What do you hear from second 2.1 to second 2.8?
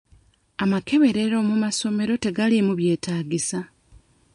tegaliimu